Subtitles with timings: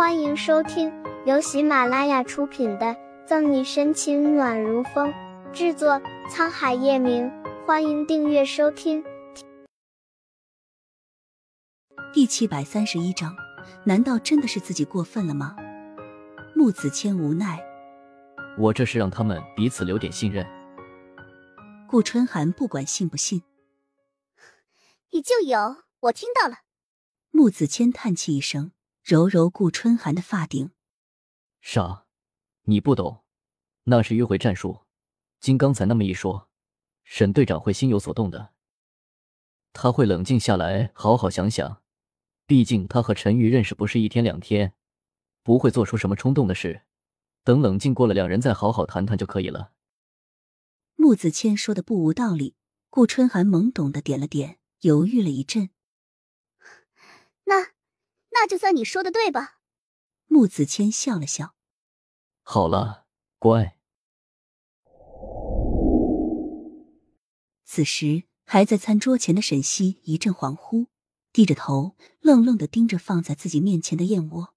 [0.00, 0.90] 欢迎收听
[1.26, 2.86] 由喜马拉雅出品的
[3.26, 5.12] 《赠你深情暖如风》，
[5.52, 7.30] 制作沧海夜明。
[7.66, 9.04] 欢迎订阅收听。
[12.14, 13.36] 第七百三十一章，
[13.84, 15.54] 难道真的是自己过分了吗？
[16.56, 17.62] 穆子谦无奈，
[18.56, 20.46] 我这是让他们彼此留点信任。
[21.86, 23.42] 顾春寒不管信不信，
[25.10, 26.60] 你就有，我听到了。
[27.30, 28.72] 穆子谦叹气一声，
[29.10, 30.70] 揉揉顾春寒的发顶。
[31.60, 32.06] 傻，
[32.66, 33.24] 你不懂，
[33.82, 34.82] 那是迂回战术。
[35.40, 36.48] 经刚才那么一说，
[37.02, 38.52] 沈队长会心有所动的。
[39.72, 41.82] 他会冷静下来，好好想想。
[42.46, 44.74] 毕竟他和陈玉认识不是一天两天，
[45.42, 46.82] 不会做出什么冲动的事。
[47.42, 49.72] 等冷静过了，两人再好好谈谈就可以了。
[50.94, 52.54] 穆子谦说的不无道理。
[52.88, 55.70] 顾春寒懵懂的点了点，犹豫了一阵。
[57.46, 57.72] 那，
[58.32, 59.58] 那就算你说的对吧？
[60.26, 61.54] 穆子谦笑了笑。
[62.42, 63.06] 好了，
[63.38, 63.76] 乖。
[67.64, 70.86] 此时还在餐桌前的沈西一阵恍惚，
[71.32, 74.54] 低着头，愣愣的盯着放在自己面前的燕窝，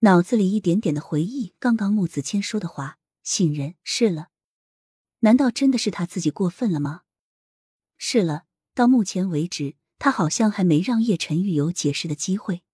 [0.00, 4.28] 脑子里一点点的回忆刚刚穆子谦说的话：信任是了，
[5.20, 7.02] 难道真的是他自己过分了吗？
[7.96, 9.76] 是了，到目前为止。
[9.98, 12.64] 他好像还没让叶晨玉有解释的机会。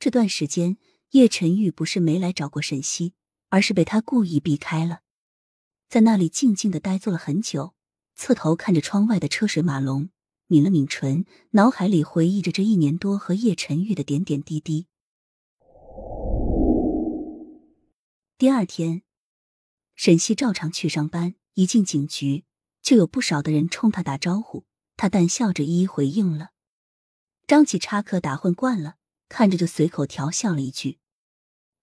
[0.00, 0.76] 这段时间，
[1.10, 3.14] 叶晨玉不是没来找过沈西，
[3.48, 5.00] 而是被他故意避开了，
[5.88, 7.74] 在那里静静的呆坐了很久，
[8.14, 10.10] 侧头看着窗外的车水马龙，
[10.46, 14.86] 抿了抿唇，脑海里回忆着这一年多和叶晨玉的点点滴滴。
[18.36, 19.02] 第二天，
[19.96, 22.44] 沈西照常去上班，一进警局，
[22.80, 24.64] 就有不少的人冲他打招呼。
[24.96, 26.50] 他淡笑着一一回应了。
[27.48, 28.97] 张启插科打诨惯了，
[29.28, 30.98] 看着就随口调笑了一句：“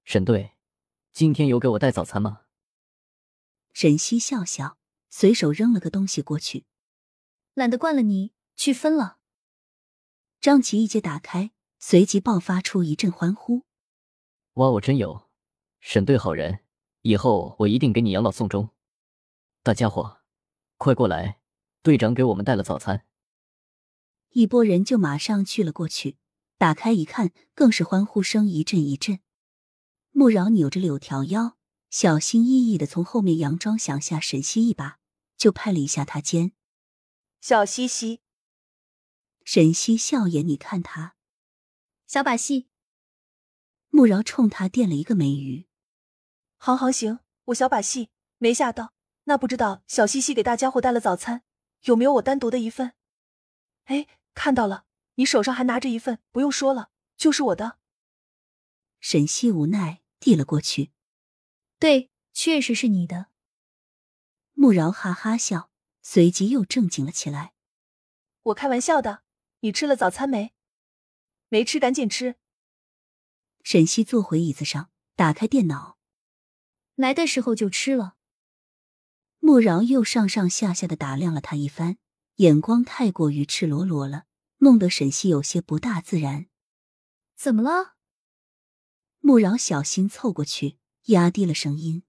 [0.03, 0.53] 沈队，
[1.13, 2.41] 今天有给我带早餐吗？”
[3.73, 4.77] 沈西笑笑，
[5.09, 6.65] 随手扔了个东西过去。
[7.53, 9.19] 懒得惯了你，去分了。
[10.41, 13.63] 张琪一接打开，随即爆发出一阵欢呼
[14.55, 15.29] ：“哇，我真有！
[15.79, 16.59] 沈队好人，
[17.01, 18.69] 以后我一定给你养老送终。
[19.63, 20.21] 大家伙，
[20.77, 21.39] 快过来！”
[21.83, 23.05] 队长给我们带了早餐，
[24.31, 26.17] 一拨人就马上去了过去。
[26.65, 29.19] 打开一看，更是欢呼声一阵一阵。
[30.09, 31.59] 穆饶扭着柳条腰，
[31.91, 34.97] 小心翼翼的从后面佯装想下沈西一把，
[35.37, 36.53] 就拍了一下他肩。
[37.39, 38.21] 小西西，
[39.43, 41.15] 沈西笑眼，你看他，
[42.07, 42.67] 小把戏。
[43.89, 45.67] 穆饶冲他垫了一个美语。
[46.57, 48.09] 行行行，我小把戏
[48.39, 48.91] 没吓到。
[49.25, 51.43] 那不知道小西西给大家伙带了早餐。
[51.83, 52.93] 有没有我单独的一份？
[53.83, 57.79] 哎，看到了，你手上还拿着一份，不用说了，就是我的。
[58.99, 60.91] 沈西无奈递了过去。
[61.77, 63.27] 对，确实是你的。
[64.53, 65.69] 穆饶哈哈笑，
[66.01, 67.53] 随即又正经了起来。
[68.43, 69.23] 我开玩笑的。
[69.61, 70.53] 你吃了早餐没？
[71.49, 72.35] 没吃，赶紧吃。
[73.63, 75.97] 沈西坐回椅子上，打开电脑。
[76.93, 78.15] 来的时候就吃了。
[79.39, 81.97] 穆饶又上上下下的打量了他一番，
[82.35, 84.25] 眼光太过于赤裸裸了，
[84.57, 86.47] 弄得沈西有些不大自然。
[87.35, 87.95] 怎么了？
[89.19, 92.03] 穆饶小心凑过去，压低了声音：“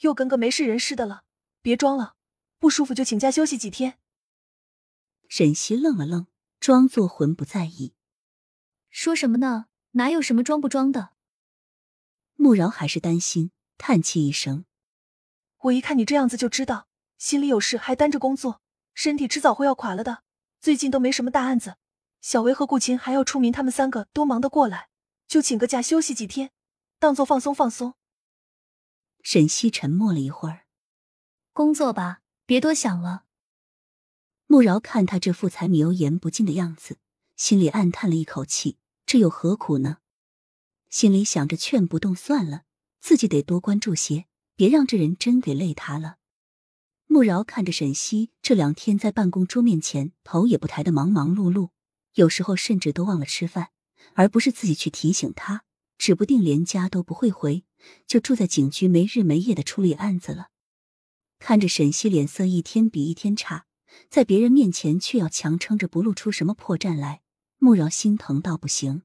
[0.00, 1.24] 又跟个没事人似的了，
[1.62, 2.16] 别装了，
[2.58, 3.98] 不舒服就请假休息几天。”
[5.28, 6.26] 沈西愣了愣，
[6.58, 7.94] 装作浑不在意
[8.90, 9.66] ：“说什么呢？
[9.92, 11.14] 哪有什么装不装的？”
[12.36, 14.64] 穆饶还是担心，叹气一声。
[15.58, 18.60] 我一看你这样子就知道心里有事，还担着工作，
[18.92, 20.23] 身体迟早会要垮了的。
[20.64, 21.76] 最近都没什么大案子，
[22.22, 24.88] 小薇和顾琴还要出名，他们三个都忙得过来，
[25.28, 26.52] 就请个假休息几天，
[26.98, 27.92] 当做放松放松。
[29.22, 30.64] 沈西沉默了一会儿，
[31.52, 33.24] 工作吧，别多想了。
[34.46, 36.96] 慕饶看他这副柴米油盐不进的样子，
[37.36, 39.98] 心里暗叹了一口气，这又何苦呢？
[40.88, 42.62] 心里想着劝不动算了，
[43.02, 44.24] 自己得多关注些。
[44.56, 46.16] 别让这人真给累他了。
[47.14, 51.68] 穆饶看着沈西这两天在办公桌面前头也不抬的忙忙碌碌，
[52.14, 53.68] 有时候甚至都忘了吃饭，
[54.14, 55.62] 而不是自己去提醒他，
[55.96, 57.62] 指不定连家都不会回，
[58.08, 60.48] 就住在警局没日没夜的处理案子了。
[61.38, 63.66] 看着沈西脸色一天比一天差，
[64.10, 67.20] 在别人面前却要强撑着不露出什么破绽来，
[67.58, 69.02] 穆饶心疼到不行，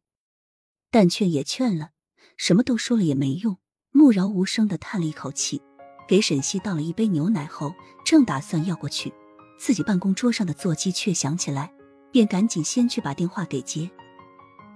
[0.89, 1.91] 但劝也劝了，
[2.35, 3.59] 什么都说了也没用。
[3.91, 5.61] 穆饶无声的叹了一口气，
[6.09, 7.71] 给沈西倒了一杯牛奶后，
[8.03, 9.13] 正打算要过去，
[9.59, 11.71] 自己办公桌上的座机却响起来，
[12.11, 13.87] 便赶紧先去把电话给接。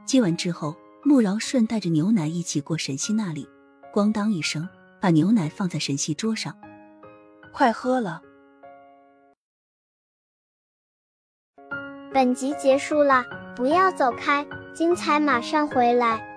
[0.05, 3.49] 接完之后，穆饶顺带着牛奶一起过沈西那里，
[3.91, 4.69] 咣当一声
[5.01, 6.55] 把牛奶放在沈西桌上，
[7.51, 8.21] 快喝了。
[12.13, 13.25] 本集结束了，
[13.55, 14.45] 不要走开，
[14.75, 16.32] 精彩马上回来。